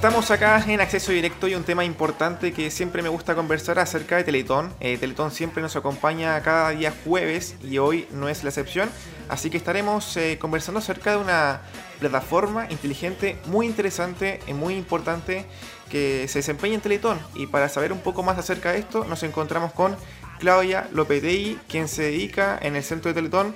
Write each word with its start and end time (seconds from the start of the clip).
Estamos 0.00 0.30
acá 0.30 0.64
en 0.66 0.80
acceso 0.80 1.12
directo 1.12 1.46
y 1.46 1.54
un 1.54 1.62
tema 1.62 1.84
importante 1.84 2.54
que 2.54 2.70
siempre 2.70 3.02
me 3.02 3.10
gusta 3.10 3.34
conversar 3.34 3.78
acerca 3.78 4.16
de 4.16 4.24
Teletón. 4.24 4.72
Eh, 4.80 4.96
Teletón 4.96 5.30
siempre 5.30 5.62
nos 5.62 5.76
acompaña 5.76 6.40
cada 6.40 6.70
día 6.70 6.94
jueves 7.04 7.54
y 7.62 7.76
hoy 7.76 8.08
no 8.10 8.30
es 8.30 8.42
la 8.42 8.48
excepción. 8.48 8.88
Así 9.28 9.50
que 9.50 9.58
estaremos 9.58 10.16
eh, 10.16 10.38
conversando 10.40 10.78
acerca 10.78 11.10
de 11.10 11.16
una 11.18 11.60
plataforma 11.98 12.66
inteligente 12.70 13.36
muy 13.44 13.66
interesante 13.66 14.40
y 14.46 14.54
muy 14.54 14.74
importante 14.74 15.44
que 15.90 16.26
se 16.28 16.38
desempeña 16.38 16.76
en 16.76 16.80
Teletón. 16.80 17.18
Y 17.34 17.46
para 17.46 17.68
saber 17.68 17.92
un 17.92 18.00
poco 18.00 18.22
más 18.22 18.38
acerca 18.38 18.72
de 18.72 18.78
esto, 18.78 19.04
nos 19.04 19.22
encontramos 19.22 19.70
con 19.74 19.94
Claudia 20.38 20.88
Lopetegui, 20.92 21.58
quien 21.68 21.88
se 21.88 22.04
dedica 22.04 22.58
en 22.62 22.74
el 22.74 22.84
centro 22.84 23.10
de 23.10 23.16
Teletón 23.16 23.54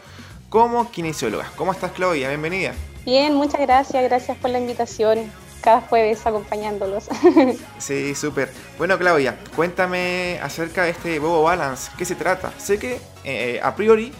como 0.51 0.91
kinesióloga. 0.91 1.51
¿Cómo 1.57 1.73
estás, 1.73 1.93
Claudia? 1.93 2.29
Bienvenida. 2.29 2.75
Bien, 3.07 3.33
muchas 3.33 3.63
gracias. 3.63 4.05
Gracias 4.05 4.37
por 4.37 4.51
la 4.51 4.59
invitación 4.59 5.33
cada 5.65 5.81
jueves 5.81 6.25
acompañándolos. 6.27 7.09
Sí, 7.79 8.15
súper. 8.15 8.51
Bueno, 8.79 8.99
Claudia, 8.99 9.39
cuéntame 9.57 10.39
acerca 10.43 10.85
de 10.85 10.91
este 10.91 11.19
Bobo 11.19 11.43
Balance. 11.43 11.91
¿Qué 11.97 12.05
se 12.05 12.15
trata? 12.15 12.53
Sé 12.59 12.79
que 12.79 12.99
eh, 13.25 13.61
a 13.63 13.75
priori 13.75 14.13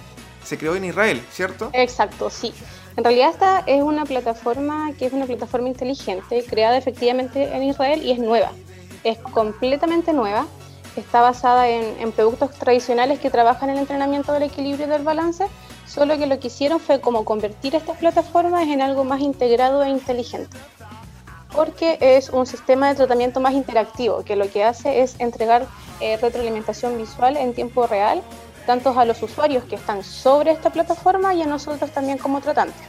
se 0.43 0.57
creó 0.57 0.75
en 0.75 0.85
Israel, 0.85 1.23
¿cierto? 1.31 1.71
Exacto, 1.73 2.31
sí. 2.31 2.55
En 2.97 3.05
realidad 3.05 3.31
esta 3.31 3.63
es 3.67 3.83
una 3.83 4.05
plataforma 4.05 4.93
que 4.99 5.07
es 5.07 5.13
una 5.13 5.27
plataforma 5.27 5.69
inteligente, 5.69 6.45
creada 6.49 6.79
efectivamente 6.79 7.55
en 7.55 7.63
Israel 7.63 8.03
y 8.03 8.13
es 8.13 8.19
nueva. 8.19 8.53
Es 9.03 9.19
completamente 9.19 10.13
nueva. 10.13 10.47
Está 10.97 11.21
basada 11.21 11.69
en, 11.69 11.85
en 12.01 12.13
productos 12.13 12.53
tradicionales 12.53 13.19
que 13.19 13.31
trabajan 13.31 13.69
en 13.69 13.77
el 13.77 13.83
entrenamiento 13.83 14.33
del 14.33 14.45
equilibrio 14.45 14.87
y 14.87 14.91
del 14.91 15.03
balance, 15.03 15.47
solo 15.87 16.17
que 16.17 16.27
lo 16.27 16.39
que 16.39 16.47
hicieron 16.47 16.81
fue 16.81 17.01
como 17.01 17.25
convertir 17.25 17.75
estas 17.75 17.99
plataformas 17.99 18.67
en 18.69 18.81
algo 18.81 19.05
más 19.05 19.21
integrado 19.21 19.83
e 19.83 19.89
inteligente 19.89 20.57
porque 21.55 21.99
es 22.01 22.31
un 22.31 22.47
sistema 22.47 22.89
de 22.89 22.97
tratamiento 22.97 23.41
más 23.41 23.55
interactivo, 23.55 24.25
que 24.25 24.37
lo 24.37 24.51
que 24.51 24.65
hace 24.65 25.03
es 25.03 25.19
entregar 25.21 25.67
eh, 26.01 26.17
retroalimentación 26.17 26.99
visual 26.99 27.37
en 27.37 27.55
tiempo 27.55 27.87
real, 27.87 28.23
tanto 28.67 28.99
a 28.99 29.05
los 29.05 29.23
usuarios 29.23 29.65
que 29.65 29.77
están 29.77 30.03
sobre 30.03 30.51
esta 30.51 30.71
plataforma 30.71 31.35
y 31.35 31.43
a 31.43 31.47
nosotros 31.47 31.91
también 31.91 32.19
como 32.19 32.41
tratantes. 32.41 32.87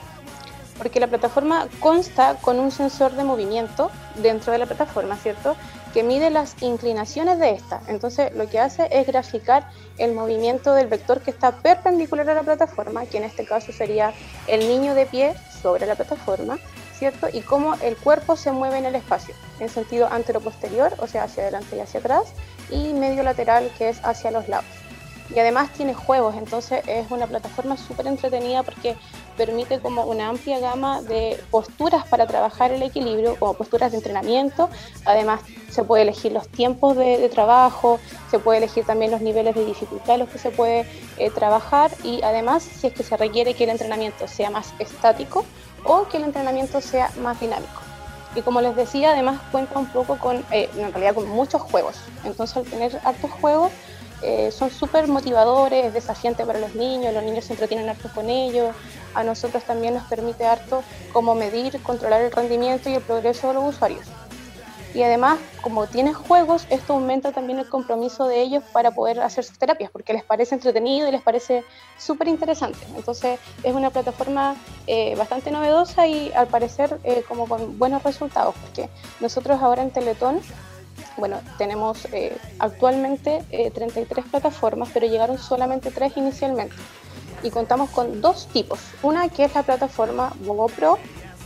Porque 0.77 0.99
la 0.99 1.07
plataforma 1.07 1.67
consta 1.79 2.35
con 2.41 2.59
un 2.59 2.71
sensor 2.71 3.13
de 3.13 3.23
movimiento 3.23 3.91
dentro 4.15 4.51
de 4.51 4.57
la 4.57 4.65
plataforma, 4.65 5.15
¿cierto? 5.15 5.55
Que 5.93 6.03
mide 6.03 6.29
las 6.29 6.61
inclinaciones 6.61 7.39
de 7.39 7.51
esta. 7.51 7.81
Entonces, 7.87 8.33
lo 8.35 8.49
que 8.49 8.59
hace 8.59 8.89
es 8.91 9.07
graficar 9.07 9.69
el 9.97 10.13
movimiento 10.13 10.73
del 10.73 10.87
vector 10.87 11.21
que 11.21 11.31
está 11.31 11.53
perpendicular 11.53 12.29
a 12.29 12.33
la 12.33 12.43
plataforma, 12.43 13.05
que 13.05 13.17
en 13.17 13.23
este 13.23 13.45
caso 13.45 13.71
sería 13.71 14.13
el 14.47 14.67
niño 14.67 14.95
de 14.95 15.05
pie 15.05 15.33
sobre 15.61 15.85
la 15.85 15.95
plataforma, 15.95 16.57
¿cierto? 16.97 17.27
Y 17.31 17.41
cómo 17.41 17.75
el 17.75 17.95
cuerpo 17.97 18.35
se 18.35 18.51
mueve 18.51 18.77
en 18.77 18.85
el 18.85 18.95
espacio, 18.95 19.35
en 19.59 19.69
sentido 19.69 20.07
antero-posterior, 20.11 20.93
o 20.99 21.07
sea, 21.07 21.23
hacia 21.23 21.43
adelante 21.43 21.75
y 21.75 21.79
hacia 21.79 21.99
atrás, 21.99 22.33
y 22.69 22.93
medio 22.93 23.23
lateral, 23.23 23.71
que 23.77 23.89
es 23.89 23.99
hacia 24.03 24.31
los 24.31 24.47
lados. 24.47 24.65
Y 25.33 25.39
además 25.39 25.71
tiene 25.73 25.93
juegos, 25.93 26.35
entonces 26.35 26.83
es 26.87 27.09
una 27.09 27.27
plataforma 27.27 27.77
súper 27.77 28.07
entretenida 28.07 28.63
porque 28.63 28.95
permite 29.37 29.79
como 29.79 30.03
una 30.05 30.29
amplia 30.29 30.59
gama 30.59 31.01
de 31.01 31.41
posturas 31.51 32.05
para 32.07 32.27
trabajar 32.27 32.71
el 32.71 32.81
equilibrio, 32.83 33.37
como 33.37 33.53
posturas 33.53 33.91
de 33.91 33.97
entrenamiento. 33.97 34.69
Además, 35.05 35.41
se 35.69 35.83
puede 35.83 36.03
elegir 36.03 36.31
los 36.31 36.47
tiempos 36.47 36.95
de, 36.95 37.29
trabajo, 37.29 37.99
se 38.31 38.39
puede 38.39 38.59
elegir 38.59 38.85
también 38.85 39.11
los 39.11 39.21
niveles 39.21 39.55
de 39.55 39.65
dificultad 39.65 40.15
en 40.15 40.21
los 40.21 40.29
que 40.29 40.39
se 40.39 40.51
puede 40.51 40.85
eh, 41.17 41.29
trabajar 41.31 41.91
y 42.03 42.21
además, 42.23 42.63
si 42.63 42.87
es 42.87 42.93
que 42.93 43.03
se 43.03 43.17
requiere 43.17 43.53
que 43.53 43.65
el 43.65 43.71
entrenamiento 43.71 44.27
sea 44.27 44.49
más 44.49 44.73
estático, 44.79 45.45
o 45.83 46.07
que 46.07 46.17
el 46.17 46.23
entrenamiento 46.23 46.81
sea 46.81 47.11
más 47.21 47.39
dinámico. 47.39 47.81
Y 48.35 48.41
como 48.41 48.59
les 48.59 48.75
decía, 48.75 49.11
además 49.11 49.39
cuenta 49.51 49.79
un 49.79 49.87
poco 49.87 50.17
con, 50.17 50.43
eh, 50.51 50.69
en 50.75 50.91
realidad 50.91 51.15
con 51.15 51.29
muchos 51.29 51.61
juegos. 51.61 51.95
Entonces 52.25 52.57
al 52.57 52.65
tener 52.65 52.99
hartos 53.03 53.31
juegos 53.31 53.71
eh, 54.21 54.51
son 54.51 54.71
súper 54.71 55.07
motivadores, 55.07 55.85
es 55.85 55.93
desafiante 55.93 56.45
para 56.45 56.59
los 56.59 56.75
niños, 56.75 57.13
los 57.13 57.23
niños 57.23 57.45
se 57.45 57.53
entretienen 57.53 57.89
harto 57.89 58.09
con 58.13 58.29
ellos. 58.29 58.75
A 59.13 59.23
nosotros 59.23 59.63
también 59.63 59.93
nos 59.93 60.03
permite 60.05 60.45
harto 60.45 60.83
cómo 61.13 61.35
medir, 61.35 61.81
controlar 61.81 62.21
el 62.21 62.31
rendimiento 62.31 62.89
y 62.89 62.95
el 62.95 63.01
progreso 63.01 63.47
de 63.49 63.53
los 63.55 63.75
usuarios. 63.75 64.05
Y 64.95 65.03
además, 65.03 65.39
como 65.59 65.87
tienes 65.87 66.15
juegos, 66.15 66.65
esto 66.69 66.93
aumenta 66.93 67.33
también 67.33 67.59
el 67.59 67.67
compromiso 67.67 68.29
de 68.29 68.41
ellos 68.41 68.63
para 68.71 68.91
poder 68.91 69.19
hacer 69.19 69.43
sus 69.43 69.59
terapias, 69.59 69.91
porque 69.91 70.13
les 70.13 70.23
parece 70.23 70.55
entretenido 70.55 71.09
y 71.09 71.11
les 71.11 71.21
parece 71.21 71.65
súper 71.97 72.29
interesante. 72.29 72.79
Entonces, 72.95 73.37
es 73.63 73.75
una 73.75 73.89
plataforma 73.89 74.55
eh, 74.87 75.13
bastante 75.17 75.51
novedosa 75.51 76.07
y 76.07 76.31
al 76.31 76.47
parecer 76.47 76.97
eh, 77.03 77.25
como 77.27 77.45
con 77.45 77.77
buenos 77.77 78.03
resultados, 78.03 78.55
porque 78.61 78.89
nosotros 79.19 79.61
ahora 79.61 79.83
en 79.83 79.91
Teletón, 79.91 80.39
bueno, 81.17 81.39
tenemos 81.57 82.05
eh, 82.11 82.35
actualmente 82.59 83.43
33 83.73 84.25
plataformas, 84.25 84.89
pero 84.93 85.07
llegaron 85.07 85.37
solamente 85.37 85.91
tres 85.91 86.17
inicialmente. 86.17 86.75
Y 87.43 87.51
contamos 87.51 87.89
con 87.89 88.21
dos 88.21 88.47
tipos. 88.47 88.79
Una 89.03 89.29
que 89.29 89.45
es 89.45 89.55
la 89.55 89.63
plataforma 89.63 90.33
Bobo 90.41 90.67
Pro 90.67 90.97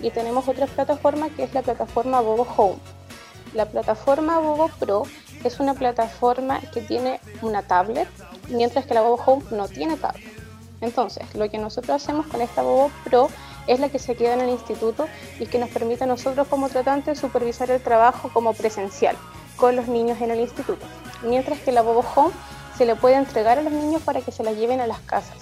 y 0.02 0.12
tenemos 0.12 0.48
otra 0.48 0.66
plataforma 0.66 1.30
que 1.30 1.44
es 1.44 1.54
la 1.54 1.62
plataforma 1.62 2.22
Bobo 2.22 2.48
Home. 2.58 2.78
La 3.54 3.66
plataforma 3.66 4.40
Bobo 4.40 4.70
Pro 4.80 5.04
es 5.44 5.60
una 5.60 5.74
plataforma 5.74 6.62
que 6.74 6.82
tiene 6.82 7.20
una 7.42 7.64
tablet, 7.64 8.08
mientras 8.48 8.86
que 8.86 8.94
la 8.94 9.02
Bobo 9.02 9.22
Home 9.26 9.46
no 9.52 9.68
tiene 9.68 9.98
tablet. 9.98 10.24
Entonces, 10.82 11.36
lo 11.36 11.50
que 11.50 11.58
nosotros 11.58 12.02
hacemos 12.02 12.28
con 12.28 12.42
esta 12.42 12.62
Bobo 12.62 12.92
Pro 13.04 13.30
es 13.68 13.80
la 13.80 13.90
que 13.90 14.00
se 14.00 14.16
queda 14.16 14.34
en 14.34 14.42
el 14.42 14.50
instituto 14.50 15.08
y 15.40 15.46
que 15.46 15.60
nos 15.60 15.70
permite 15.70 16.06
a 16.06 16.08
nosotros 16.08 16.48
como 16.48 16.70
tratantes 16.70 17.20
supervisar 17.20 17.70
el 17.70 17.82
trabajo 17.82 18.30
como 18.34 18.54
presencial 18.54 19.16
con 19.60 19.76
los 19.76 19.88
niños 19.88 20.22
en 20.22 20.32
el 20.32 20.40
instituto. 20.40 20.86
Mientras 21.24 21.60
que 21.60 21.72
la 21.72 21.82
Bobo 21.82 22.04
Home 22.16 22.34
se 22.78 22.86
le 22.86 22.96
puede 22.96 23.16
entregar 23.16 23.60
a 23.60 23.62
los 23.62 23.74
niños 23.74 24.02
para 24.02 24.22
que 24.22 24.32
se 24.32 24.44
la 24.44 24.54
lleven 24.54 24.80
a 24.80 24.88
las 24.88 25.00
casas. 25.02 25.36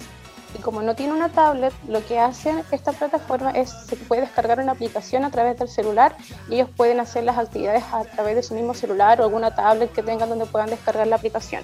Y 0.58 0.58
como 0.60 0.82
no 0.82 0.96
tiene 0.96 1.12
una 1.12 1.28
tablet, 1.28 1.72
lo 1.86 2.04
que 2.04 2.18
hace 2.18 2.64
esta 2.72 2.92
plataforma 2.92 3.50
es 3.50 3.70
se 3.70 3.96
puede 3.96 4.22
descargar 4.22 4.58
una 4.58 4.72
aplicación 4.72 5.24
a 5.24 5.30
través 5.30 5.58
del 5.58 5.68
celular 5.68 6.16
y 6.48 6.54
ellos 6.54 6.68
pueden 6.74 7.00
hacer 7.00 7.24
las 7.24 7.38
actividades 7.38 7.84
a 7.92 8.04
través 8.04 8.34
de 8.34 8.42
su 8.42 8.54
mismo 8.54 8.74
celular 8.74 9.20
o 9.20 9.24
alguna 9.24 9.54
tablet 9.54 9.92
que 9.92 10.02
tengan 10.02 10.28
donde 10.28 10.46
puedan 10.46 10.70
descargar 10.70 11.06
la 11.06 11.16
aplicación. 11.16 11.62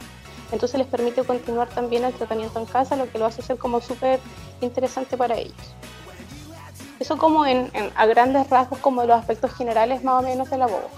Entonces 0.52 0.78
les 0.78 0.86
permite 0.86 1.24
continuar 1.24 1.68
también 1.68 2.04
el 2.04 2.12
tratamiento 2.12 2.60
en 2.60 2.66
casa, 2.66 2.94
lo 2.94 3.10
que 3.10 3.18
lo 3.18 3.26
hace 3.26 3.42
ser 3.42 3.56
como 3.56 3.80
súper 3.80 4.20
interesante 4.60 5.16
para 5.16 5.36
ellos. 5.36 5.56
Eso 7.00 7.18
como 7.18 7.44
en, 7.46 7.70
a 7.96 8.06
grandes 8.06 8.48
rasgos, 8.50 8.78
como 8.78 9.02
los 9.04 9.18
aspectos 9.18 9.52
generales 9.52 10.04
más 10.04 10.22
o 10.22 10.26
menos 10.26 10.50
de 10.50 10.58
la 10.58 10.66
bobo. 10.66 10.90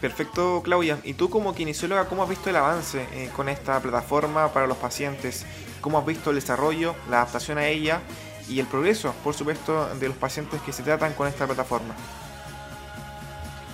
Perfecto, 0.00 0.60
Claudia. 0.62 0.98
¿Y 1.04 1.14
tú 1.14 1.30
como 1.30 1.54
kinesióloga, 1.54 2.06
cómo 2.08 2.22
has 2.22 2.28
visto 2.28 2.50
el 2.50 2.56
avance 2.56 3.06
eh, 3.12 3.30
con 3.34 3.48
esta 3.48 3.80
plataforma 3.80 4.52
para 4.52 4.66
los 4.66 4.76
pacientes? 4.76 5.46
¿Cómo 5.80 5.98
has 5.98 6.06
visto 6.06 6.30
el 6.30 6.36
desarrollo, 6.36 6.94
la 7.10 7.22
adaptación 7.22 7.58
a 7.58 7.66
ella 7.66 8.00
y 8.48 8.60
el 8.60 8.66
progreso, 8.66 9.14
por 9.24 9.34
supuesto, 9.34 9.88
de 9.94 10.08
los 10.08 10.16
pacientes 10.16 10.60
que 10.62 10.72
se 10.72 10.82
tratan 10.82 11.14
con 11.14 11.28
esta 11.28 11.46
plataforma? 11.46 11.94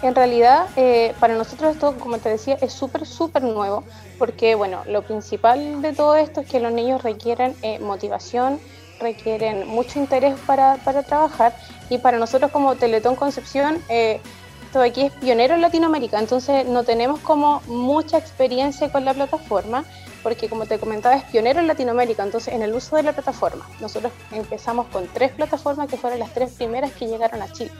En 0.02 0.14
realidad, 0.14 0.68
eh, 0.76 1.14
para 1.20 1.34
nosotros 1.34 1.74
esto, 1.74 1.94
como 1.98 2.18
te 2.18 2.30
decía, 2.30 2.56
es 2.62 2.72
súper, 2.72 3.06
súper 3.06 3.42
nuevo, 3.42 3.84
porque, 4.18 4.54
bueno, 4.54 4.82
lo 4.86 5.02
principal 5.02 5.82
de 5.82 5.92
todo 5.92 6.16
esto 6.16 6.40
es 6.40 6.48
que 6.48 6.58
los 6.58 6.72
niños 6.72 7.02
requieren 7.02 7.54
eh, 7.60 7.78
motivación, 7.80 8.58
requieren 8.98 9.68
mucho 9.68 9.98
interés 9.98 10.38
para, 10.46 10.76
para, 10.76 11.02
trabajar, 11.02 11.54
y 11.90 11.98
para 11.98 12.18
nosotros 12.18 12.50
como 12.50 12.76
Teletón 12.76 13.14
Concepción, 13.14 13.82
aquí 14.82 15.02
es 15.02 15.12
pionero 15.12 15.54
en 15.54 15.60
Latinoamérica, 15.60 16.18
entonces 16.18 16.66
no 16.66 16.84
tenemos 16.84 17.20
como 17.20 17.60
mucha 17.66 18.18
experiencia 18.18 18.90
con 18.90 19.04
la 19.04 19.14
plataforma, 19.14 19.84
porque 20.22 20.48
como 20.48 20.66
te 20.66 20.78
comentaba 20.78 21.16
es 21.16 21.24
pionero 21.24 21.60
en 21.60 21.66
Latinoamérica, 21.66 22.22
entonces 22.22 22.54
en 22.54 22.62
el 22.62 22.72
uso 22.74 22.96
de 22.96 23.02
la 23.02 23.12
plataforma. 23.12 23.68
Nosotros 23.80 24.12
empezamos 24.32 24.86
con 24.88 25.06
tres 25.08 25.32
plataformas 25.32 25.88
que 25.88 25.96
fueron 25.96 26.18
las 26.18 26.32
tres 26.32 26.52
primeras 26.52 26.92
que 26.92 27.06
llegaron 27.06 27.42
a 27.42 27.50
Chile. 27.52 27.72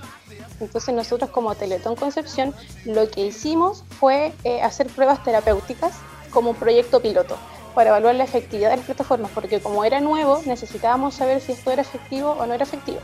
Entonces 0.61 0.95
nosotros 0.95 1.31
como 1.31 1.55
Teletón 1.55 1.97
Concepción 1.97 2.55
lo 2.85 3.09
que 3.11 3.27
hicimos 3.27 3.85
fue 3.99 4.33
eh, 4.45 4.63
hacer 4.63 4.89
pruebas 4.89 5.23
terapéuticas 5.23 5.93
como 6.31 6.51
un 6.51 6.57
proyecto 6.57 7.01
piloto 7.01 7.37
para 7.75 7.91
evaluar 7.91 8.15
la 8.17 8.25
efectividad 8.25 8.71
de 8.71 8.77
las 8.77 8.87
plataformas, 8.87 9.31
porque 9.33 9.61
como 9.61 9.85
era 9.85 10.01
nuevo 10.01 10.41
necesitábamos 10.45 11.15
saber 11.15 11.41
si 11.41 11.53
esto 11.53 11.71
era 11.71 11.83
efectivo 11.83 12.31
o 12.33 12.47
no 12.47 12.55
era 12.55 12.65
efectivo. 12.65 13.01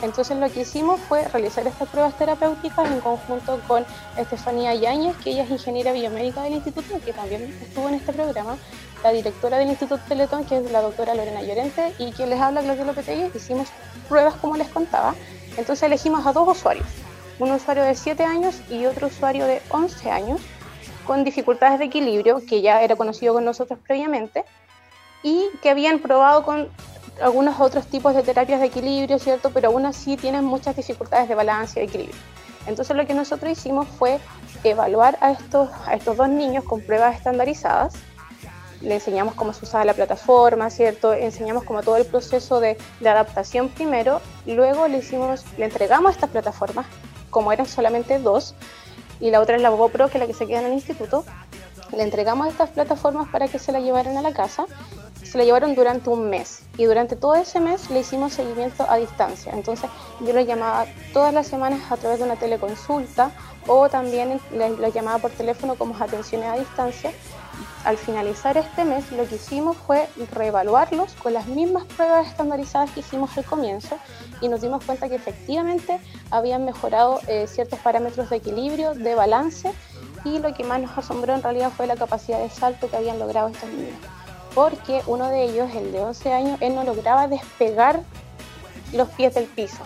Entonces 0.00 0.36
lo 0.36 0.48
que 0.50 0.60
hicimos 0.60 1.00
fue 1.00 1.24
realizar 1.24 1.66
estas 1.66 1.88
pruebas 1.88 2.16
terapéuticas 2.16 2.88
en 2.88 3.00
conjunto 3.00 3.60
con 3.66 3.84
Estefanía 4.16 4.74
Yáñez, 4.74 5.16
que 5.16 5.30
ella 5.30 5.42
es 5.42 5.50
ingeniera 5.50 5.92
biomédica 5.92 6.42
del 6.42 6.54
instituto, 6.54 7.00
que 7.04 7.12
también 7.12 7.42
estuvo 7.62 7.88
en 7.88 7.94
este 7.94 8.12
programa, 8.12 8.56
la 9.02 9.10
directora 9.10 9.58
del 9.58 9.68
Instituto 9.68 10.00
Teletón, 10.08 10.44
que 10.44 10.58
es 10.58 10.70
la 10.70 10.82
doctora 10.82 11.14
Lorena 11.14 11.42
Llorente, 11.42 11.92
y 11.98 12.12
quien 12.12 12.30
les 12.30 12.40
habla, 12.40 12.62
Gloria 12.62 12.84
Lopetegui, 12.84 13.30
hicimos 13.34 13.68
pruebas 14.08 14.34
como 14.34 14.56
les 14.56 14.68
contaba. 14.68 15.14
Entonces 15.56 15.82
elegimos 15.82 16.24
a 16.26 16.32
dos 16.32 16.48
usuarios, 16.48 16.86
un 17.40 17.50
usuario 17.50 17.82
de 17.82 17.94
7 17.94 18.24
años 18.24 18.60
y 18.70 18.86
otro 18.86 19.08
usuario 19.08 19.46
de 19.46 19.62
11 19.70 20.10
años, 20.10 20.40
con 21.06 21.24
dificultades 21.24 21.78
de 21.80 21.86
equilibrio, 21.86 22.40
que 22.46 22.60
ya 22.60 22.82
era 22.82 22.94
conocido 22.94 23.34
con 23.34 23.44
nosotros 23.44 23.78
previamente, 23.84 24.44
y 25.22 25.48
que 25.62 25.70
habían 25.70 25.98
probado 25.98 26.44
con 26.44 26.68
algunos 27.20 27.60
otros 27.60 27.86
tipos 27.86 28.14
de 28.14 28.22
terapias 28.22 28.60
de 28.60 28.66
equilibrio, 28.66 29.18
¿cierto? 29.18 29.50
Pero 29.50 29.68
aún 29.68 29.86
así 29.86 30.16
tienen 30.16 30.44
muchas 30.44 30.76
dificultades 30.76 31.28
de 31.28 31.34
balance 31.34 31.80
y 31.80 31.84
equilibrio. 31.84 32.16
Entonces 32.66 32.96
lo 32.96 33.06
que 33.06 33.14
nosotros 33.14 33.50
hicimos 33.50 33.88
fue 33.88 34.20
evaluar 34.64 35.18
a 35.20 35.32
estos, 35.32 35.70
a 35.86 35.94
estos 35.94 36.16
dos 36.16 36.28
niños 36.28 36.64
con 36.64 36.80
pruebas 36.82 37.16
estandarizadas. 37.16 37.94
Le 38.80 38.94
enseñamos 38.94 39.34
cómo 39.34 39.52
se 39.52 39.64
usaba 39.64 39.84
la 39.84 39.94
plataforma, 39.94 40.70
¿cierto? 40.70 41.12
Enseñamos 41.12 41.64
como 41.64 41.82
todo 41.82 41.96
el 41.96 42.04
proceso 42.04 42.60
de, 42.60 42.78
de 43.00 43.08
adaptación 43.08 43.68
primero. 43.70 44.20
Luego 44.46 44.86
le, 44.86 44.98
hicimos, 44.98 45.44
le 45.56 45.64
entregamos 45.64 46.12
estas 46.12 46.30
plataformas, 46.30 46.86
como 47.30 47.52
eran 47.52 47.66
solamente 47.66 48.18
dos, 48.18 48.54
y 49.20 49.30
la 49.30 49.40
otra 49.40 49.56
es 49.56 49.62
la 49.62 49.70
GoPro, 49.70 50.08
que 50.08 50.18
es 50.18 50.20
la 50.20 50.26
que 50.26 50.34
se 50.34 50.46
queda 50.46 50.60
en 50.60 50.66
el 50.66 50.72
instituto. 50.74 51.24
Le 51.96 52.02
entregamos 52.02 52.48
estas 52.48 52.70
plataformas 52.70 53.28
para 53.28 53.48
que 53.48 53.58
se 53.58 53.72
la 53.72 53.80
llevaran 53.80 54.16
a 54.16 54.22
la 54.22 54.32
casa. 54.32 54.66
Se 55.30 55.36
la 55.36 55.44
llevaron 55.44 55.74
durante 55.74 56.08
un 56.08 56.30
mes 56.30 56.62
y 56.78 56.86
durante 56.86 57.14
todo 57.14 57.34
ese 57.34 57.60
mes 57.60 57.90
le 57.90 58.00
hicimos 58.00 58.32
seguimiento 58.32 58.86
a 58.88 58.96
distancia. 58.96 59.52
Entonces 59.52 59.90
yo 60.20 60.32
lo 60.32 60.40
llamaba 60.40 60.86
todas 61.12 61.34
las 61.34 61.46
semanas 61.46 61.92
a 61.92 61.98
través 61.98 62.18
de 62.18 62.24
una 62.24 62.36
teleconsulta 62.36 63.30
o 63.66 63.90
también 63.90 64.40
lo 64.50 64.88
llamaba 64.88 65.18
por 65.18 65.30
teléfono 65.30 65.74
como 65.74 65.94
atenciones 66.02 66.48
a 66.48 66.56
distancia. 66.56 67.12
Al 67.84 67.98
finalizar 67.98 68.56
este 68.56 68.86
mes 68.86 69.12
lo 69.12 69.28
que 69.28 69.34
hicimos 69.34 69.76
fue 69.76 70.08
reevaluarlos 70.32 71.12
con 71.22 71.34
las 71.34 71.46
mismas 71.46 71.84
pruebas 71.84 72.26
estandarizadas 72.28 72.90
que 72.92 73.00
hicimos 73.00 73.36
al 73.36 73.44
comienzo 73.44 73.98
y 74.40 74.48
nos 74.48 74.62
dimos 74.62 74.82
cuenta 74.82 75.10
que 75.10 75.16
efectivamente 75.16 76.00
habían 76.30 76.64
mejorado 76.64 77.20
eh, 77.28 77.46
ciertos 77.48 77.78
parámetros 77.80 78.30
de 78.30 78.36
equilibrio, 78.36 78.94
de 78.94 79.14
balance 79.14 79.74
y 80.24 80.38
lo 80.38 80.54
que 80.54 80.64
más 80.64 80.80
nos 80.80 80.96
asombró 80.96 81.34
en 81.34 81.42
realidad 81.42 81.70
fue 81.70 81.86
la 81.86 81.96
capacidad 81.96 82.38
de 82.38 82.48
salto 82.48 82.88
que 82.88 82.96
habían 82.96 83.18
logrado 83.18 83.48
estos 83.48 83.68
niños. 83.68 84.17
Porque 84.58 85.02
uno 85.06 85.28
de 85.28 85.44
ellos, 85.44 85.70
el 85.72 85.92
de 85.92 86.00
11 86.00 86.32
años, 86.32 86.58
él 86.60 86.74
no 86.74 86.82
lograba 86.82 87.28
despegar 87.28 88.00
los 88.92 89.08
pies 89.10 89.32
del 89.32 89.44
piso. 89.44 89.78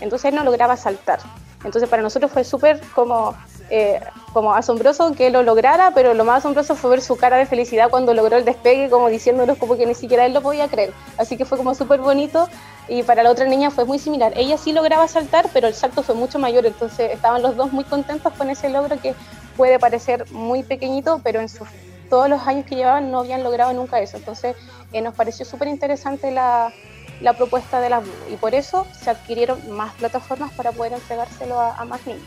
Entonces 0.00 0.30
él 0.30 0.36
no 0.36 0.42
lograba 0.42 0.74
saltar. 0.78 1.18
Entonces 1.62 1.86
para 1.86 2.00
nosotros 2.00 2.32
fue 2.32 2.42
súper 2.42 2.80
como, 2.94 3.34
eh, 3.68 4.00
como 4.32 4.54
asombroso 4.54 5.12
que 5.12 5.28
lo 5.28 5.42
lograra, 5.42 5.92
pero 5.94 6.14
lo 6.14 6.24
más 6.24 6.38
asombroso 6.38 6.76
fue 6.76 6.92
ver 6.92 7.02
su 7.02 7.18
cara 7.18 7.36
de 7.36 7.44
felicidad 7.44 7.90
cuando 7.90 8.14
logró 8.14 8.38
el 8.38 8.46
despegue, 8.46 8.88
como 8.88 9.10
diciéndonos 9.10 9.58
como 9.58 9.76
que 9.76 9.84
ni 9.84 9.94
siquiera 9.94 10.24
él 10.24 10.32
lo 10.32 10.40
podía 10.40 10.66
creer. 10.68 10.94
Así 11.18 11.36
que 11.36 11.44
fue 11.44 11.58
como 11.58 11.74
súper 11.74 12.00
bonito 12.00 12.48
y 12.88 13.02
para 13.02 13.22
la 13.22 13.30
otra 13.30 13.44
niña 13.44 13.70
fue 13.70 13.84
muy 13.84 13.98
similar. 13.98 14.32
Ella 14.34 14.56
sí 14.56 14.72
lograba 14.72 15.08
saltar, 15.08 15.50
pero 15.52 15.68
el 15.68 15.74
salto 15.74 16.02
fue 16.02 16.14
mucho 16.14 16.38
mayor, 16.38 16.64
entonces 16.64 17.12
estaban 17.12 17.42
los 17.42 17.54
dos 17.54 17.70
muy 17.70 17.84
contentos 17.84 18.32
con 18.32 18.48
ese 18.48 18.70
logro 18.70 18.98
que 18.98 19.14
puede 19.58 19.78
parecer 19.78 20.24
muy 20.32 20.62
pequeñito, 20.62 21.20
pero 21.22 21.40
en 21.40 21.50
sus, 21.50 21.68
todos 22.08 22.28
los 22.28 22.46
años 22.46 22.66
que 22.66 22.76
llevaban 22.76 23.10
no 23.10 23.20
habían 23.20 23.42
logrado 23.42 23.72
nunca 23.72 24.00
eso. 24.00 24.16
Entonces 24.16 24.56
eh, 24.92 25.00
nos 25.00 25.14
pareció 25.14 25.44
súper 25.44 25.68
interesante 25.68 26.30
la, 26.30 26.72
la, 27.20 27.32
propuesta 27.34 27.80
de 27.80 27.90
las 27.90 28.04
y 28.30 28.36
por 28.36 28.54
eso 28.54 28.86
se 28.98 29.10
adquirieron 29.10 29.58
más 29.70 29.94
plataformas 29.94 30.52
para 30.52 30.72
poder 30.72 30.92
entregárselo 30.92 31.60
a, 31.60 31.84
más 31.84 32.06
niños. 32.06 32.22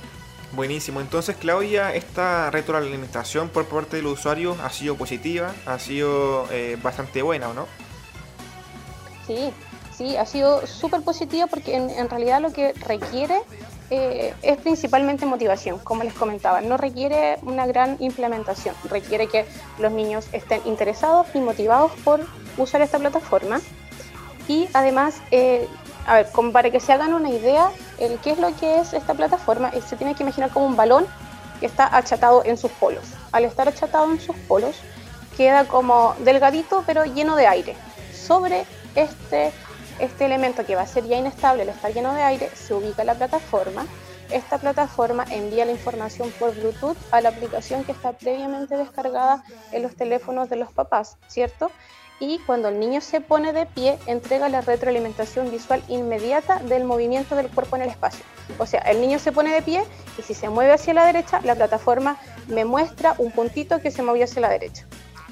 Buenísimo, 0.52 1.00
entonces 1.00 1.36
Claudia, 1.38 1.94
esta 1.94 2.50
retroalimentación 2.50 3.50
por 3.50 3.66
parte 3.68 3.98
del 3.98 4.08
usuario 4.08 4.56
ha 4.64 4.72
sido 4.72 4.96
positiva, 4.96 5.54
ha 5.68 5.78
sido 5.78 6.48
eh, 6.52 6.76
bastante 6.82 7.22
buena, 7.22 7.50
¿o 7.50 7.54
no? 7.54 7.68
Sí, 9.28 9.54
sí, 9.96 10.18
ha 10.18 10.26
sido 10.26 10.66
súper 10.66 11.02
positiva 11.02 11.46
porque 11.46 11.76
en, 11.76 11.92
en 11.92 12.10
realidad 12.10 12.42
lo 12.42 12.52
que 12.52 12.74
requiere 12.74 13.42
eh, 13.90 14.34
es 14.44 14.58
principalmente 14.58 15.26
motivación, 15.26 15.80
como 15.80 16.04
les 16.04 16.14
comentaba. 16.14 16.62
No 16.62 16.78
requiere 16.78 17.38
una 17.42 17.66
gran 17.66 17.98
implementación, 18.00 18.76
requiere 18.90 19.28
que 19.28 19.46
los 19.80 19.92
niños 19.92 20.28
estén 20.32 20.62
interesados 20.66 21.28
y 21.34 21.40
motivados 21.40 21.92
por 22.04 22.22
usar 22.58 22.82
esta 22.82 23.00
plataforma. 23.00 23.60
Y 24.48 24.68
además, 24.74 25.22
eh, 25.32 25.68
a 26.06 26.16
ver, 26.16 26.28
para 26.52 26.70
que 26.72 26.80
se 26.80 26.94
hagan 26.94 27.14
una 27.14 27.30
idea, 27.30 27.72
el 27.98 28.20
qué 28.20 28.32
es 28.32 28.40
lo 28.40 28.56
que 28.56 28.80
es 28.80 28.94
esta 28.94 29.14
plataforma, 29.14 29.72
se 29.88 29.96
tiene 29.96 30.16
que 30.16 30.24
imaginar 30.24 30.52
como 30.52 30.66
un 30.66 30.76
balón 30.76 31.06
que 31.60 31.66
está 31.66 31.96
achatado 31.96 32.44
en 32.46 32.58
sus 32.58 32.72
polos. 32.72 33.04
Al 33.32 33.44
estar 33.44 33.68
achatado 33.68 34.12
en 34.12 34.20
sus 34.20 34.36
polos, 34.48 34.76
queda 35.36 35.66
como 35.66 36.16
delgadito 36.20 36.84
pero 36.86 37.06
lleno 37.06 37.36
de 37.36 37.48
aire. 37.48 37.76
Sobre 38.14 38.66
este 38.96 39.52
este 40.00 40.26
elemento 40.26 40.66
que 40.66 40.76
va 40.76 40.82
a 40.82 40.88
ser 40.88 41.06
ya 41.06 41.18
inestable 41.18 41.64
al 41.64 41.70
estar 41.70 41.94
lleno 41.94 42.14
de 42.14 42.22
aire 42.22 42.50
se 42.56 42.74
ubica 42.74 43.02
en 43.02 43.08
la 43.08 43.16
plataforma. 43.16 43.86
Esta 44.32 44.58
plataforma 44.58 45.26
envía 45.32 45.66
la 45.66 45.72
información 45.72 46.32
por 46.40 46.56
Bluetooth 46.56 46.98
a 47.12 47.22
la 47.22 47.30
aplicación 47.30 47.84
que 47.84 47.92
está 47.92 48.14
previamente 48.14 48.78
descargada 48.78 49.44
en 49.72 49.82
los 49.82 49.96
teléfonos 49.96 50.50
de 50.50 50.58
los 50.58 50.72
papás, 50.72 51.18
¿cierto? 51.28 51.72
Y 52.20 52.40
cuando 52.40 52.68
el 52.68 52.80
niño 52.80 53.02
se 53.02 53.22
pone 53.22 53.54
de 53.54 53.66
pie, 53.66 53.98
entrega 54.06 54.50
la 54.50 54.62
retroalimentación 54.62 55.50
visual 55.50 55.82
inmediata 55.88 56.60
del 56.60 56.84
movimiento 56.84 57.36
del 57.36 57.50
cuerpo 57.50 57.78
en 57.78 57.84
el 57.84 57.90
espacio. 57.90 58.26
O 58.58 58.66
sea, 58.66 58.82
el 58.82 59.00
niño 59.00 59.20
se 59.20 59.32
pone 59.32 59.54
de 59.54 59.62
pie 59.62 59.84
y 60.18 60.22
si 60.22 60.34
se 60.34 60.50
mueve 60.50 60.74
hacia 60.74 60.94
la 60.94 61.06
derecha, 61.06 61.40
la 61.44 61.56
plataforma 61.56 62.18
me 62.48 62.66
muestra 62.66 63.16
un 63.18 63.32
puntito 63.32 63.80
que 63.82 63.90
se 63.90 64.04
movió 64.04 64.26
hacia 64.26 64.42
la 64.42 64.50
derecha 64.50 64.86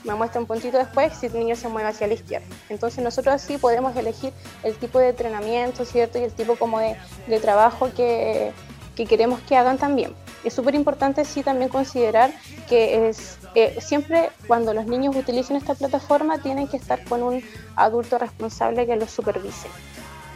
me 0.07 0.15
muestra 0.15 0.39
un 0.39 0.48
puntito 0.48 0.77
después 0.77 1.13
si 1.13 1.27
el 1.27 1.33
niño 1.33 1.56
se 1.56 1.68
mueve 1.68 1.89
hacia 1.89 2.07
la 2.07 2.13
izquierda. 2.13 2.48
Entonces 2.69 3.04
nosotros 3.04 3.36
así 3.36 3.57
podemos 3.57 3.95
elegir 3.95 4.33
el 4.63 4.75
tipo 4.77 5.00
de 5.00 5.09
entrenamiento, 5.09 5.86
¿cierto? 5.86 6.18
Y 6.18 6.24
el 6.24 6.31
tipo 6.31 6.56
como 6.56 6.80
de, 6.80 6.95
de 7.27 7.39
trabajo 7.39 7.89
que, 7.95 8.51
que, 8.95 9.06
queremos 9.06 9.42
que 9.42 9.57
hagan 9.57 9.77
también. 9.77 10.15
Es 10.44 10.54
súper 10.54 10.75
importante 10.75 11.25
sí 11.25 11.44
también 11.44 11.69
considerar 11.69 12.31
que 12.69 13.09
es 13.09 13.38
eh, 13.54 13.77
siempre 13.81 14.30
cuando 14.48 14.74
los 14.74 14.86
niños 14.86 15.15
utilicen 15.15 15.57
esta 15.57 15.75
plataforma 15.75 16.38
tienen 16.39 16.68
que 16.68 16.77
estar 16.77 17.04
con 17.06 17.21
un 17.21 17.44
adulto 17.75 18.18
responsable 18.18 18.88
que 18.88 18.95
los 18.95 19.12
supervise. 19.12 19.68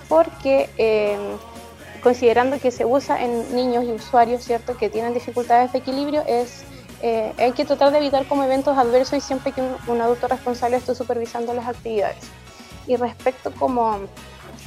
Porque 0.09 0.69
eh, 0.77 1.17
considerando 2.03 2.59
que 2.59 2.71
se 2.71 2.83
usa 2.83 3.23
en 3.23 3.55
niños 3.55 3.85
y 3.85 3.91
usuarios, 3.91 4.43
¿cierto? 4.43 4.75
Que 4.75 4.89
tienen 4.89 5.13
dificultades 5.13 5.71
de 5.71 5.79
equilibrio, 5.79 6.23
es 6.27 6.63
eh, 7.01 7.33
hay 7.37 7.51
que 7.53 7.65
tratar 7.65 7.91
de 7.91 7.97
evitar 7.97 8.27
como 8.27 8.43
eventos 8.43 8.77
adversos 8.77 9.17
y 9.17 9.21
siempre 9.21 9.51
que 9.51 9.61
un, 9.87 10.01
adulto 10.01 10.27
responsable 10.27 10.77
esté 10.77 10.93
supervisando 10.93 11.53
las 11.53 11.67
actividades. 11.67 12.23
Y 12.87 12.95
respecto 12.95 13.51
como 13.51 13.99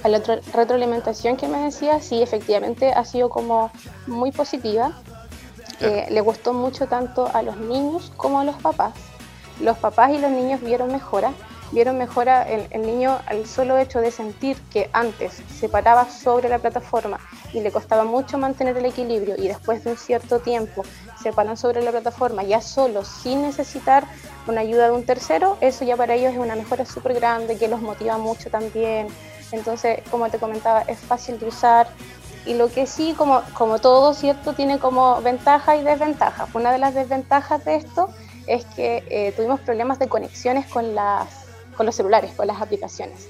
a 0.03 0.09
la 0.09 0.21
retroalimentación 0.53 1.37
que 1.37 1.47
me 1.47 1.59
decía, 1.59 2.01
sí, 2.01 2.23
efectivamente 2.23 2.93
ha 2.93 3.05
sido 3.05 3.29
como 3.29 3.71
muy 4.07 4.33
positiva. 4.33 4.93
Eh, 5.81 6.07
le 6.11 6.21
gustó 6.21 6.53
mucho 6.53 6.87
tanto 6.87 7.29
a 7.33 7.43
los 7.43 7.57
niños 7.57 8.13
como 8.17 8.41
a 8.41 8.45
los 8.45 8.57
papás. 8.57 8.95
Los 9.61 9.79
papás 9.79 10.11
y 10.11 10.19
los 10.19 10.31
niños 10.31 10.61
vieron 10.61 10.91
mejora. 10.91 11.33
Vieron 11.75 11.99
mejora 11.99 12.45
el, 12.49 12.83
niño 12.83 13.19
al 13.27 13.47
solo 13.47 13.77
hecho 13.79 14.01
de 14.01 14.13
sentir 14.13 14.57
que 14.73 14.89
antes 14.93 15.43
se 15.59 15.69
paraba 15.69 16.09
sobre 16.09 16.49
la 16.49 16.61
plataforma 16.61 17.19
y 17.53 17.63
le 17.63 17.73
costaba 17.73 18.05
mucho 18.05 18.39
mantener 18.39 18.77
el 18.77 18.85
equilibrio 18.85 19.35
y 19.37 19.49
después 19.49 19.83
de 19.83 19.91
un 19.91 19.97
cierto 19.97 20.39
tiempo 20.39 20.85
se 21.21 21.33
paran 21.33 21.57
sobre 21.57 21.83
la 21.83 21.91
plataforma 21.91 22.45
ya 22.45 22.61
solo, 22.61 23.05
sin 23.05 23.43
necesitar 23.43 24.05
una 24.47 24.61
ayuda 24.61 24.87
de 24.87 24.93
un 24.93 25.05
tercero, 25.05 25.59
eso 25.61 25.85
ya 25.85 25.97
para 25.97 26.15
ellos 26.15 26.35
es 26.35 26.39
una 26.39 26.55
mejora 26.55 26.87
súper 26.87 27.15
grande 27.15 27.59
que 27.59 27.67
los 27.67 27.81
motiva 27.81 28.19
mucho 28.19 28.51
también. 28.51 29.09
Entonces, 29.51 30.01
como 30.13 30.31
te 30.31 30.39
comentaba, 30.39 30.83
es 30.83 31.01
fácil 31.01 31.41
de 31.41 31.49
usar. 31.49 31.89
Y 32.47 32.55
lo 32.55 32.69
que 32.69 32.87
sí, 32.87 33.15
como, 33.19 33.43
como 33.53 33.81
todo, 33.81 34.15
¿cierto? 34.15 34.53
Tiene 34.53 34.79
como 34.79 35.21
ventajas 35.23 35.81
y 35.81 35.83
desventajas. 35.83 36.49
Una 36.55 36.71
de 36.71 36.79
las 36.79 36.95
desventajas 36.95 37.65
de 37.65 37.77
esto 37.77 38.11
es 38.47 38.65
que 38.77 39.03
eh, 39.09 39.33
tuvimos 39.33 39.59
problemas 39.61 39.99
de 39.99 40.09
conexiones 40.09 40.67
con, 40.67 40.95
las, 40.95 41.44
con 41.75 41.87
los 41.87 41.95
celulares, 41.95 42.33
con 42.33 42.47
las 42.47 42.61
aplicaciones. 42.61 43.29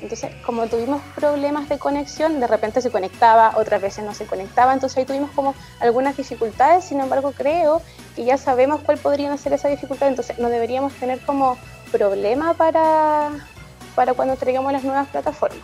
Entonces, 0.00 0.32
como 0.44 0.66
tuvimos 0.66 1.00
problemas 1.14 1.68
de 1.68 1.78
conexión, 1.78 2.40
de 2.40 2.46
repente 2.46 2.82
se 2.82 2.90
conectaba, 2.90 3.54
otras 3.56 3.80
veces 3.80 4.04
no 4.04 4.12
se 4.12 4.26
conectaba, 4.26 4.74
entonces 4.74 4.98
ahí 4.98 5.04
tuvimos 5.04 5.30
como 5.30 5.54
algunas 5.80 6.16
dificultades, 6.16 6.84
sin 6.84 7.00
embargo 7.00 7.32
creo 7.32 7.80
que 8.14 8.24
ya 8.24 8.36
sabemos 8.36 8.80
cuál 8.84 8.98
podrían 8.98 9.38
ser 9.38 9.52
esas 9.52 9.70
dificultades, 9.70 10.12
entonces 10.12 10.38
no 10.38 10.50
deberíamos 10.50 10.92
tener 10.94 11.20
como 11.20 11.56
problema 11.90 12.54
para, 12.54 13.30
para 13.94 14.14
cuando 14.14 14.36
traigamos 14.36 14.72
las 14.72 14.84
nuevas 14.84 15.08
plataformas. 15.08 15.62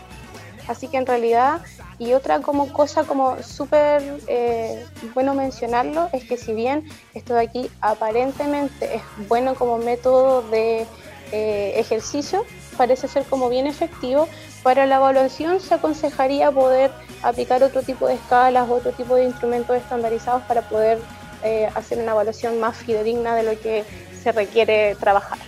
Así 0.68 0.86
que 0.86 0.98
en 0.98 1.06
realidad, 1.06 1.60
y 1.98 2.12
otra 2.12 2.40
como 2.40 2.72
cosa 2.72 3.02
como 3.02 3.42
súper 3.42 4.20
eh, 4.28 4.86
bueno 5.14 5.34
mencionarlo, 5.34 6.08
es 6.12 6.24
que 6.24 6.36
si 6.36 6.52
bien 6.52 6.88
esto 7.12 7.34
de 7.34 7.40
aquí 7.40 7.70
aparentemente 7.80 8.94
es 8.94 9.02
bueno 9.28 9.56
como 9.56 9.78
método 9.78 10.42
de 10.42 10.86
eh, 11.32 11.74
ejercicio, 11.76 12.44
parece 12.76 13.08
ser 13.08 13.24
como 13.24 13.48
bien 13.48 13.66
efectivo. 13.66 14.28
Para 14.62 14.86
la 14.86 14.96
evaluación 14.96 15.60
se 15.60 15.74
aconsejaría 15.74 16.50
poder 16.50 16.90
aplicar 17.22 17.62
otro 17.62 17.82
tipo 17.82 18.06
de 18.06 18.14
escalas, 18.14 18.68
otro 18.68 18.92
tipo 18.92 19.14
de 19.14 19.24
instrumentos 19.24 19.76
estandarizados 19.76 20.42
para 20.42 20.62
poder 20.68 20.98
eh, 21.42 21.68
hacer 21.74 21.98
una 21.98 22.12
evaluación 22.12 22.60
más 22.60 22.76
fidedigna 22.76 23.34
de 23.34 23.42
lo 23.42 23.58
que 23.60 23.84
se 24.22 24.32
requiere 24.32 24.94
trabajar. 24.96 25.38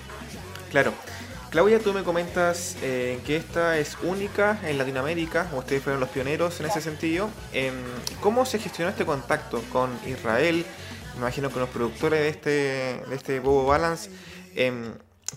Claro. 0.70 0.92
Claudia, 1.50 1.80
tú 1.80 1.92
me 1.92 2.02
comentas 2.02 2.76
eh, 2.80 3.20
que 3.26 3.36
esta 3.36 3.76
es 3.76 3.98
única 4.02 4.58
en 4.64 4.78
Latinoamérica, 4.78 5.50
ustedes 5.54 5.82
fueron 5.82 6.00
los 6.00 6.08
pioneros 6.08 6.58
en 6.60 6.66
ese 6.66 6.80
sentido. 6.80 7.28
Em, 7.52 7.74
¿Cómo 8.22 8.46
se 8.46 8.58
gestionó 8.58 8.88
este 8.88 9.04
contacto 9.04 9.62
con 9.70 9.90
Israel? 10.06 10.64
Me 11.12 11.18
imagino 11.18 11.50
con 11.50 11.60
los 11.60 11.68
productores 11.68 12.20
de 12.20 12.28
este, 12.30 12.50
de 13.06 13.14
este 13.14 13.40
Bobo 13.40 13.66
Balance. 13.66 14.08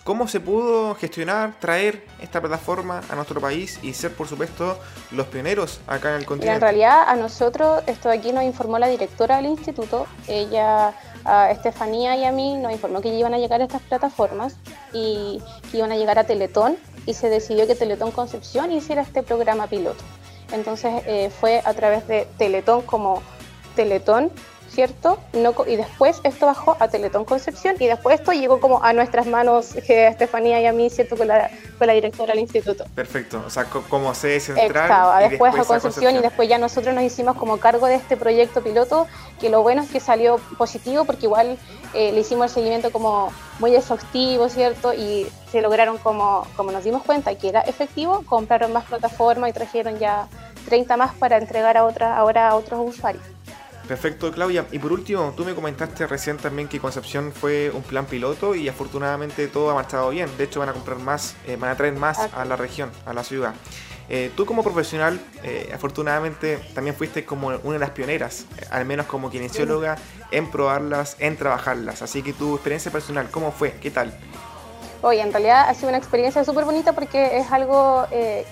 ¿Cómo 0.05 0.27
se 0.27 0.39
pudo 0.39 0.93
gestionar, 0.93 1.55
traer 1.59 2.05
esta 2.21 2.39
plataforma 2.39 3.01
a 3.09 3.15
nuestro 3.15 3.41
país 3.41 3.79
y 3.81 3.93
ser, 3.93 4.13
por 4.13 4.27
supuesto, 4.27 4.77
los 5.09 5.25
pioneros 5.25 5.79
acá 5.87 6.11
en 6.11 6.17
el 6.17 6.27
continente? 6.27 6.53
en 6.53 6.61
realidad, 6.61 7.09
a 7.09 7.15
nosotros, 7.15 7.81
esto 7.87 8.09
de 8.09 8.19
aquí 8.19 8.31
nos 8.31 8.43
informó 8.43 8.77
la 8.77 8.85
directora 8.85 9.37
del 9.37 9.47
instituto. 9.47 10.05
Ella, 10.27 10.93
a 11.23 11.49
Estefanía 11.49 12.15
y 12.17 12.23
a 12.23 12.31
mí, 12.31 12.55
nos 12.55 12.71
informó 12.71 13.01
que 13.01 13.07
iban 13.17 13.33
a 13.33 13.39
llegar 13.39 13.61
estas 13.61 13.81
plataformas 13.81 14.57
y 14.93 15.41
que 15.71 15.77
iban 15.77 15.91
a 15.91 15.95
llegar 15.95 16.19
a 16.19 16.23
Teletón 16.23 16.77
y 17.07 17.15
se 17.15 17.29
decidió 17.29 17.65
que 17.65 17.73
Teletón 17.73 18.11
Concepción 18.11 18.71
hiciera 18.71 19.01
este 19.01 19.23
programa 19.23 19.65
piloto. 19.65 20.03
Entonces 20.51 21.01
eh, 21.07 21.31
fue 21.31 21.63
a 21.65 21.73
través 21.73 22.07
de 22.07 22.27
Teletón 22.37 22.83
como 22.83 23.23
Teletón 23.75 24.31
¿cierto? 24.75 25.17
No, 25.33 25.55
y 25.65 25.77
después 25.77 26.19
esto 26.23 26.45
bajó 26.45 26.75
a 26.79 26.89
Teletón 26.89 27.23
Concepción 27.23 27.77
y 27.79 27.87
después 27.87 28.19
esto 28.19 28.33
llegó 28.33 28.59
como 28.59 28.83
a 28.83 28.91
nuestras 28.91 29.25
manos, 29.25 29.69
que 29.87 30.07
Estefanía 30.07 30.59
y 30.59 30.65
a 30.65 30.73
mí, 30.73 30.89
¿cierto? 30.89 31.15
Con 31.15 31.29
la, 31.29 31.49
con 31.77 31.87
la 31.87 31.93
directora 31.93 32.33
del 32.33 32.41
instituto. 32.41 32.83
Perfecto, 32.93 33.41
o 33.47 33.49
sea, 33.49 33.63
como 33.65 34.13
sede 34.13 34.41
central. 34.41 34.69
Exacto, 34.69 35.29
después, 35.29 35.53
después, 35.53 35.69
a 35.69 35.81
Concepción, 35.81 36.15
y 36.17 36.19
después 36.19 36.49
ya 36.49 36.57
nosotros 36.57 36.93
nos 36.93 37.05
hicimos 37.05 37.37
como 37.37 37.57
cargo 37.57 37.87
de 37.87 37.95
este 37.95 38.17
proyecto 38.17 38.61
piloto, 38.61 39.07
que 39.39 39.49
lo 39.49 39.63
bueno 39.63 39.81
es 39.81 39.89
que 39.89 40.01
salió 40.01 40.39
positivo 40.57 41.05
porque 41.05 41.25
igual 41.25 41.57
eh, 41.93 42.11
le 42.11 42.19
hicimos 42.19 42.47
el 42.47 42.51
seguimiento 42.51 42.91
como 42.91 43.31
muy 43.59 43.73
exhaustivo, 43.73 44.49
¿cierto? 44.49 44.93
Y 44.93 45.27
se 45.49 45.61
lograron 45.61 45.97
como, 45.99 46.45
como 46.57 46.73
nos 46.73 46.83
dimos 46.83 47.03
cuenta 47.03 47.33
que 47.35 47.47
era 47.47 47.61
efectivo, 47.61 48.23
compraron 48.27 48.73
más 48.73 48.83
plataformas 48.83 49.51
y 49.51 49.53
trajeron 49.53 49.97
ya 49.99 50.27
30 50.65 50.97
más 50.97 51.15
para 51.15 51.37
entregar 51.37 51.77
a 51.77 51.85
otra, 51.85 52.17
ahora 52.17 52.49
a 52.49 52.55
otros 52.55 52.95
usuarios. 52.95 53.34
Perfecto, 53.87 54.31
Claudia. 54.31 54.65
Y 54.71 54.79
por 54.79 54.91
último, 54.91 55.33
tú 55.37 55.45
me 55.45 55.53
comentaste 55.53 56.07
recién 56.07 56.37
también 56.37 56.67
que 56.67 56.79
Concepción 56.79 57.31
fue 57.31 57.69
un 57.71 57.83
plan 57.83 58.05
piloto 58.05 58.55
y 58.55 58.67
afortunadamente 58.67 59.47
todo 59.47 59.69
ha 59.69 59.75
marchado 59.75 60.09
bien. 60.09 60.29
De 60.37 60.45
hecho, 60.45 60.59
van 60.59 60.69
a 60.69 60.73
comprar 60.73 60.97
más, 60.97 61.35
eh, 61.45 61.55
van 61.55 61.69
a 61.69 61.75
traer 61.75 61.93
más 61.93 62.17
a 62.17 62.45
la 62.45 62.55
región, 62.55 62.89
a 63.05 63.13
la 63.13 63.23
ciudad. 63.23 63.53
Eh, 64.09 64.31
tú 64.35 64.45
como 64.45 64.63
profesional, 64.63 65.19
eh, 65.43 65.71
afortunadamente 65.73 66.57
también 66.73 66.95
fuiste 66.95 67.25
como 67.25 67.47
una 67.47 67.73
de 67.73 67.79
las 67.79 67.91
pioneras, 67.91 68.45
al 68.71 68.85
menos 68.85 69.05
como 69.05 69.29
kinesióloga, 69.29 69.97
en 70.31 70.49
probarlas, 70.49 71.15
en 71.19 71.37
trabajarlas. 71.37 72.01
Así 72.01 72.23
que 72.23 72.33
tu 72.33 72.55
experiencia 72.55 72.91
personal, 72.91 73.29
¿cómo 73.29 73.51
fue? 73.51 73.73
¿Qué 73.73 73.91
tal? 73.91 74.17
Oye, 75.01 75.21
en 75.21 75.31
realidad 75.31 75.69
ha 75.69 75.73
sido 75.75 75.89
una 75.89 75.97
experiencia 75.97 76.43
súper 76.43 76.65
bonita 76.65 76.93
porque 76.93 77.37
es 77.37 77.51
algo 77.51 78.07
que 78.09 78.45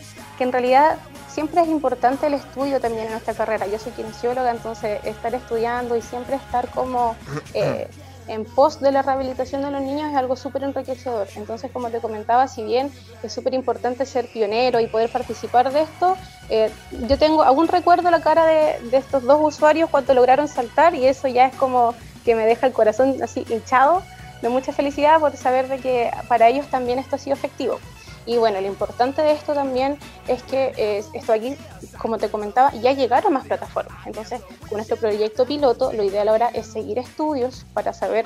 en 0.43 0.51
realidad 0.51 0.97
siempre 1.33 1.61
es 1.61 1.67
importante 1.67 2.27
el 2.27 2.35
estudio 2.35 2.79
también 2.79 3.05
en 3.05 3.11
nuestra 3.11 3.33
carrera. 3.33 3.65
Yo 3.67 3.79
soy 3.79 3.91
kinesióloga, 3.93 4.51
entonces 4.51 5.03
estar 5.03 5.33
estudiando 5.33 5.95
y 5.95 6.01
siempre 6.01 6.35
estar 6.35 6.69
como 6.69 7.15
eh, 7.53 7.87
en 8.27 8.45
pos 8.45 8.79
de 8.79 8.91
la 8.91 9.01
rehabilitación 9.01 9.63
de 9.63 9.71
los 9.71 9.81
niños 9.81 10.11
es 10.11 10.15
algo 10.15 10.35
súper 10.35 10.63
enriquecedor. 10.63 11.27
Entonces, 11.35 11.71
como 11.71 11.89
te 11.89 11.99
comentaba, 11.99 12.47
si 12.47 12.63
bien 12.63 12.91
es 13.23 13.33
súper 13.33 13.53
importante 13.53 14.05
ser 14.05 14.27
pionero 14.27 14.79
y 14.79 14.87
poder 14.87 15.09
participar 15.09 15.73
de 15.73 15.81
esto, 15.81 16.15
eh, 16.49 16.71
yo 17.07 17.17
tengo 17.17 17.43
algún 17.43 17.67
recuerdo 17.67 18.11
la 18.11 18.21
cara 18.21 18.45
de, 18.45 18.89
de 18.89 18.97
estos 18.97 19.23
dos 19.23 19.39
usuarios 19.41 19.89
cuando 19.89 20.13
lograron 20.13 20.47
saltar 20.47 20.93
y 20.93 21.07
eso 21.07 21.27
ya 21.27 21.47
es 21.47 21.55
como 21.55 21.95
que 22.23 22.35
me 22.35 22.45
deja 22.45 22.67
el 22.67 22.73
corazón 22.73 23.17
así 23.21 23.45
hinchado 23.49 24.03
de 24.41 24.49
mucha 24.49 24.71
felicidad 24.71 25.19
por 25.19 25.35
saber 25.35 25.67
de 25.67 25.79
que 25.79 26.11
para 26.27 26.47
ellos 26.47 26.67
también 26.67 26.99
esto 26.99 27.15
ha 27.15 27.19
sido 27.19 27.33
efectivo. 27.33 27.79
Y 28.25 28.37
bueno, 28.37 28.61
lo 28.61 28.67
importante 28.67 29.21
de 29.21 29.33
esto 29.33 29.53
también 29.53 29.97
es 30.27 30.43
que 30.43 31.03
esto 31.13 31.33
aquí, 31.33 31.57
como 31.97 32.17
te 32.17 32.29
comentaba, 32.29 32.71
ya 32.71 32.93
llegaron 32.93 33.33
más 33.33 33.45
plataformas. 33.45 34.05
Entonces, 34.05 34.41
con 34.69 34.79
este 34.79 34.95
proyecto 34.95 35.45
piloto, 35.45 35.91
lo 35.91 36.03
ideal 36.03 36.29
ahora 36.29 36.49
es 36.53 36.67
seguir 36.67 36.99
estudios 36.99 37.65
para 37.73 37.93
saber, 37.93 38.25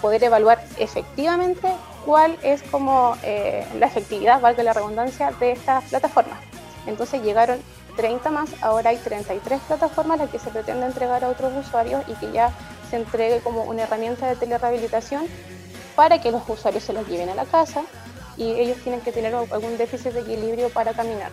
poder 0.00 0.24
evaluar 0.24 0.62
efectivamente 0.78 1.68
cuál 2.04 2.36
es 2.42 2.62
como 2.62 3.16
eh, 3.22 3.66
la 3.78 3.86
efectividad, 3.86 4.40
valga 4.40 4.62
la 4.62 4.72
redundancia, 4.72 5.30
de 5.38 5.52
estas 5.52 5.84
plataformas. 5.84 6.38
Entonces 6.86 7.22
llegaron 7.22 7.60
30 7.96 8.30
más, 8.30 8.50
ahora 8.62 8.90
hay 8.90 8.96
33 8.98 9.60
plataformas 9.62 10.18
las 10.18 10.30
que 10.30 10.38
se 10.38 10.50
pretende 10.50 10.86
entregar 10.86 11.24
a 11.24 11.28
otros 11.28 11.52
usuarios 11.66 12.02
y 12.08 12.14
que 12.14 12.30
ya 12.30 12.52
se 12.90 12.96
entregue 12.96 13.40
como 13.40 13.64
una 13.64 13.82
herramienta 13.82 14.28
de 14.28 14.36
telerehabilitación 14.36 15.26
para 15.96 16.20
que 16.20 16.30
los 16.30 16.42
usuarios 16.48 16.84
se 16.84 16.92
los 16.92 17.08
lleven 17.08 17.30
a 17.30 17.34
la 17.34 17.46
casa 17.46 17.82
y 18.36 18.52
ellos 18.52 18.78
tienen 18.82 19.00
que 19.00 19.12
tener 19.12 19.34
algún 19.34 19.78
déficit 19.78 20.12
de 20.12 20.20
equilibrio 20.20 20.68
para 20.70 20.92
caminar. 20.92 21.30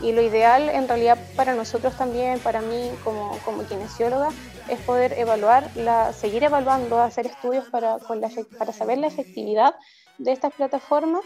Y 0.00 0.12
lo 0.12 0.22
ideal 0.22 0.68
en 0.68 0.88
realidad 0.88 1.18
para 1.36 1.54
nosotros 1.54 1.96
también, 1.96 2.38
para 2.40 2.60
mí 2.60 2.90
como, 3.04 3.38
como 3.44 3.64
kinesióloga, 3.64 4.30
es 4.68 4.80
poder 4.80 5.18
evaluar, 5.18 5.70
seguir 6.14 6.44
evaluando, 6.44 7.00
hacer 7.00 7.26
estudios 7.26 7.68
para, 7.70 7.98
para 7.98 8.72
saber 8.72 8.98
la 8.98 9.06
efectividad 9.06 9.74
de 10.18 10.32
estas 10.32 10.52
plataformas, 10.52 11.22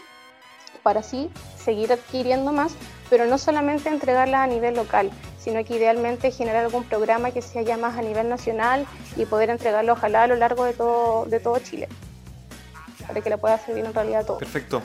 para 0.83 1.01
así 1.01 1.29
seguir 1.57 1.91
adquiriendo 1.91 2.51
más, 2.51 2.73
pero 3.09 3.25
no 3.25 3.37
solamente 3.37 3.89
entregarlas 3.89 4.41
a 4.41 4.47
nivel 4.47 4.75
local, 4.75 5.09
sino 5.39 5.63
que 5.65 5.75
idealmente 5.75 6.31
generar 6.31 6.65
algún 6.65 6.83
programa 6.83 7.31
que 7.31 7.41
sea 7.41 7.61
ya 7.61 7.77
más 7.77 7.97
a 7.97 8.01
nivel 8.01 8.29
nacional 8.29 8.85
y 9.17 9.25
poder 9.25 9.49
entregarlo 9.49 9.93
ojalá 9.93 10.23
a 10.23 10.27
lo 10.27 10.35
largo 10.35 10.65
de 10.65 10.73
todo, 10.73 11.25
de 11.25 11.39
todo 11.39 11.59
Chile 11.59 11.87
para 13.09 13.21
que 13.21 13.29
la 13.31 13.37
pueda 13.37 13.57
servir 13.57 13.83
en 13.83 13.93
realidad 13.93 14.23
todo. 14.23 14.37
Perfecto. 14.37 14.83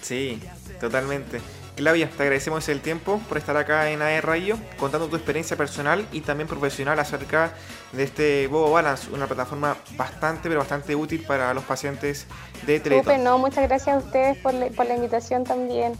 Sí, 0.00 0.42
totalmente. 0.80 1.42
Claudia, 1.76 2.08
te 2.08 2.22
agradecemos 2.22 2.66
el 2.70 2.80
tiempo 2.80 3.20
por 3.28 3.36
estar 3.36 3.54
acá 3.56 3.90
en 3.90 4.00
AE 4.00 4.22
Radio, 4.22 4.58
contando 4.78 5.08
tu 5.08 5.16
experiencia 5.16 5.58
personal 5.58 6.06
y 6.10 6.22
también 6.22 6.48
profesional 6.48 6.98
acerca 6.98 7.52
de 7.92 8.02
este 8.02 8.46
Bobo 8.46 8.72
Balance, 8.72 9.10
una 9.12 9.26
plataforma 9.26 9.76
bastante, 9.96 10.48
pero 10.48 10.60
bastante 10.60 10.94
útil 10.94 11.22
para 11.26 11.52
los 11.52 11.64
pacientes 11.64 12.26
de 12.66 12.80
Teletón. 12.80 13.22
no, 13.22 13.38
muchas 13.38 13.68
gracias 13.68 13.96
a 13.96 13.98
ustedes 13.98 14.38
por 14.38 14.54
la, 14.54 14.66
por 14.68 14.86
la 14.86 14.94
invitación 14.94 15.44
también. 15.44 15.92